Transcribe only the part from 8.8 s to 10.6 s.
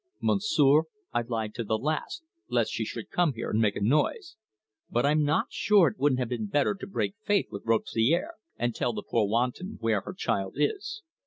the poor wanton where her child